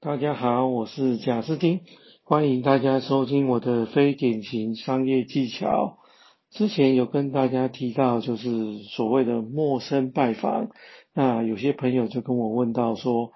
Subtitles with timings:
[0.00, 1.80] 大家好，我是贾斯汀，
[2.22, 5.98] 欢迎大家收听我的非典型商业技巧。
[6.50, 10.70] 之前有跟大家提到，就是所谓的陌生拜访。
[11.14, 13.32] 那有些朋友就跟我问到说，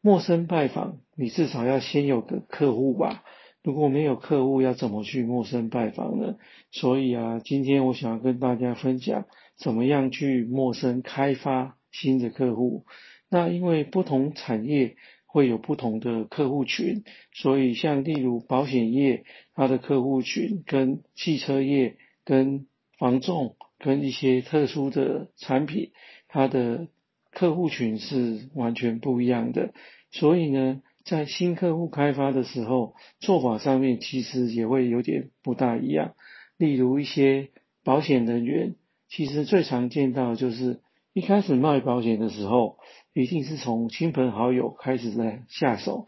[0.00, 3.22] 陌生拜访，你至少要先有个客户吧？
[3.62, 6.34] 如果没有客户，要怎么去陌生拜访呢？
[6.72, 9.26] 所以啊，今天我想要跟大家分享，
[9.56, 12.86] 怎么样去陌生开发新的客户。
[13.30, 14.96] 那因为不同产业。
[15.36, 19.24] 会有不同的客户群，所以像例如保险业，
[19.54, 22.66] 它的客户群跟汽车业、跟
[22.96, 25.90] 房仲、跟一些特殊的产品，
[26.26, 26.88] 它的
[27.30, 29.74] 客户群是完全不一样的。
[30.10, 36.14] 所以呢，在新客户开发的时候，做法上面其实也会有点不大一样。
[36.56, 37.50] 例如一些
[37.84, 38.74] 保险人员，
[39.10, 40.80] 其实最常见到就是
[41.16, 42.76] 一开始卖保险的时候。
[43.14, 46.06] 一定是从亲朋好友开始在下手，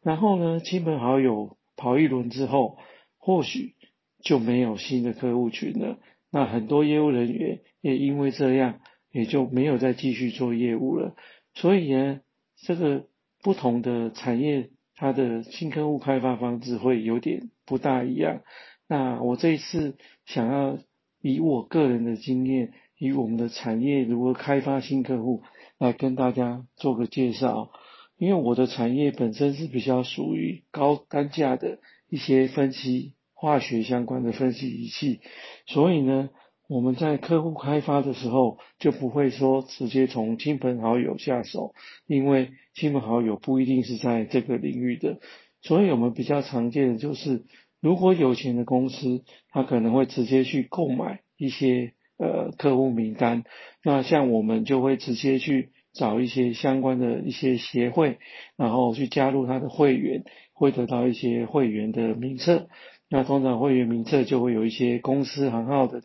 [0.00, 2.78] 然后呢，亲朋好友跑一轮之后，
[3.18, 3.74] 或许
[4.22, 5.98] 就没有新的客户群了。
[6.30, 8.80] 那很多业务人员也因为这样，
[9.12, 11.14] 也就没有再继续做业务了。
[11.52, 12.20] 所以呢，
[12.56, 13.04] 这个
[13.42, 18.40] 不同的产业，它的新客户开发方式会有点不大一样。
[18.88, 20.78] 那我这一次想要
[21.20, 25.42] 以我个人的经验，以我们的产业如何开发新客户。
[25.78, 27.70] 来跟大家做个介绍，
[28.16, 35.20] 因为我的产业本身是比较属于高单价的一些分析化学相关的分析仪器，
[35.66, 36.30] 所以呢，
[36.68, 41.76] 我们在客户开发的时候就不会说直接从亲朋好友下手，
[42.08, 45.20] 因为亲朋好友不一定是在这个领域的，
[45.62, 47.44] 所以我们比较常见的就是，
[47.80, 51.92] 如果有钱的公司，他可能会直接去购买一些。
[52.20, 53.44] 呃，客户名单，
[53.84, 58.18] 那像我们就会直接去找一些相关的一些协会，
[58.56, 62.66] 然后去加入他的会员，会得到一些会员的名册。
[63.08, 66.02] 那通常会员名册就会有一些公司行号的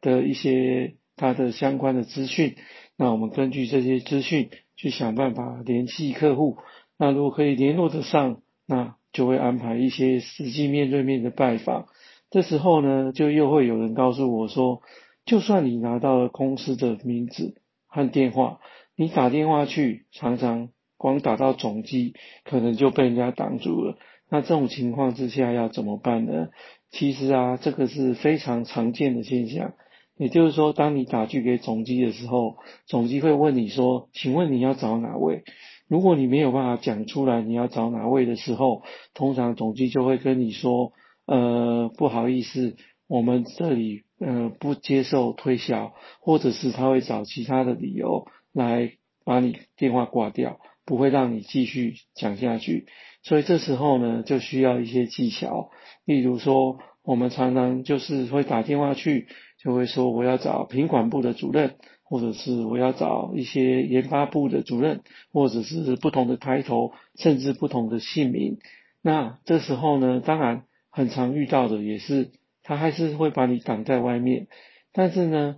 [0.00, 2.56] 的一些它的相关的资讯。
[2.98, 6.58] 那我们根据这些资讯去想办法联系客户。
[6.98, 11.86] 那如果可以联络得上，那就会安排一些实际面对面的拜访。
[12.30, 14.80] 这时候呢，就又会有人告诉我说。
[15.24, 17.54] 就算你拿到了公司的名字
[17.86, 18.58] 和电话，
[18.96, 23.96] 你打电话去，常常光打到总机，可能就被人家挡住了。
[24.28, 26.48] 那这种情况之下要怎么办呢？
[26.90, 29.74] 其实啊，这个是非常常见的现象。
[30.16, 32.56] 也就是说，当你打去给总机的时候，
[32.86, 35.44] 总机会问你说：“请问你要找哪位？”
[35.92, 38.82] 如果你没有办法讲出来你要找哪位的时候，
[39.12, 40.94] 通常总机就会跟你说
[41.28, 42.76] ：“呃，不好意思，
[43.06, 48.92] 我们这里。”呃，不接受推销，或者是他会找其他的理由来
[49.24, 52.86] 把你电话挂掉，不会让你继续讲下去。
[53.24, 55.70] 所以这时候呢，就需要一些技巧。
[56.04, 59.26] 例如说，我们常常就是会打电话去，
[59.62, 65.02] 就会说我要找品管部的主任，或者是我要找一些研发部的主任，
[65.32, 68.58] 或者是不同的抬头，甚至不同的姓名。
[69.02, 72.32] 那这时候呢，当然很常遇到的也是。
[72.64, 74.46] 他还是会把你挡在外面，
[74.92, 75.56] 但是呢，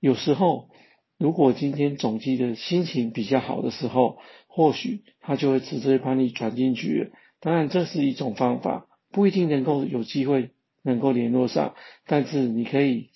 [0.00, 0.70] 有时候
[1.18, 4.16] 如果今天总机的心情比较好的时候，
[4.46, 7.12] 或许他就会直接把你转进去。
[7.40, 11.74] 当然，这是一种方法，不一定能够有机会能够联络上，
[12.06, 13.10] 但是你可以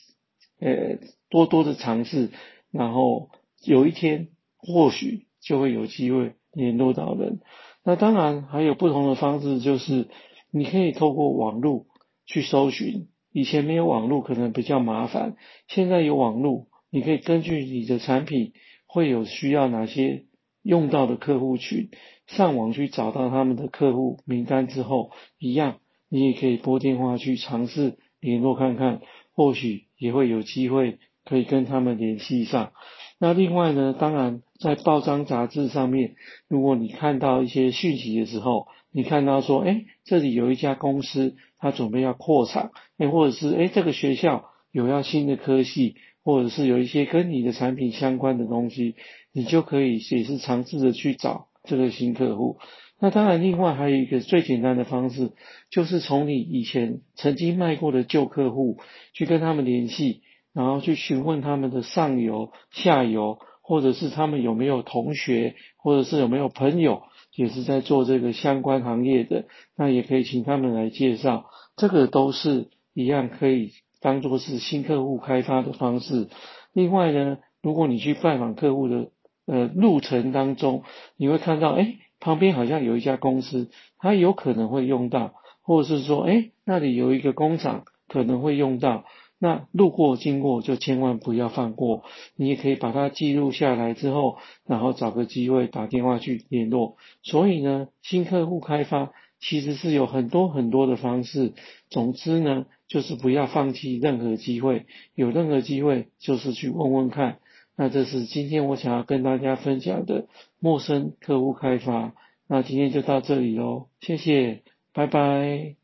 [0.63, 2.31] 呃多多的尝试，
[2.71, 3.31] 然后
[3.65, 7.41] 有一天或许就会有机会联络到人。
[7.85, 10.09] 那当然还有不同的方式，就是
[10.53, 11.87] 你可以透过网络
[12.27, 13.09] 去搜寻。
[13.35, 15.37] 以前没有网络可能比较麻烦，
[15.67, 18.53] 现在有网络，你可以根据你的产品
[18.87, 20.27] 会有需要哪些
[20.63, 21.89] 用到的客户群，
[22.27, 25.79] 上网去找到他们的客户名单之后，一样
[26.11, 29.01] 你也可以拨电话去尝试联络看看，
[29.33, 32.73] 或许也会有机会可以跟他们联系上。
[33.21, 36.17] 那另外呢，当然在报章杂志上面，
[36.49, 45.95] 如果你看到一些讯息的时候，你看到说，哎，这里有一家公司，他准备要扩厂，哎，或者是哎，这个学校有要新的科系，
[46.25, 48.97] 或者是有一些跟你的产品相关的东西，
[49.33, 52.59] 你就可以也是尝试着去找这个新客户。
[53.03, 55.33] 那当然，另外还有一个最简单的方式，
[55.71, 58.79] 就是从你以前曾经卖过的旧客户
[59.13, 60.23] 去跟他们联系，
[60.53, 67.03] 然后去询问他们的上游、下游，或者是他们有没有同学，或者是有没有朋友。
[67.35, 71.47] 也是在做这个相关行业的，那也可以请他们来介绍，
[71.77, 76.29] 这个都是一样可以当做是新客户开发的方式。
[76.75, 79.09] 另外呢，如果你去拜访客户的
[79.47, 80.83] 呃路程当中，
[81.17, 89.05] 你会看到，哎，旁边好像有一家公司，它有可能会用到，或者是说，哎，那里有一个工厂可能会用到。
[89.41, 92.05] 那路过经过就千万不要放过，
[92.37, 96.97] 你也可以把它记录下来之后，然后找个机会打电话去联络。
[97.25, 99.11] 所以呢，新客户开发
[99.41, 101.55] 其实是有很多很多的方式。
[101.91, 104.87] 总之呢，就是不要放弃任何机会，
[105.17, 107.39] 有任何机会就是去问问看。
[107.77, 110.27] 那这是今天我想要跟大家分享的
[110.59, 112.15] 陌生客户开发。
[112.47, 115.82] 那今天就到这里喽，谢谢，拜拜。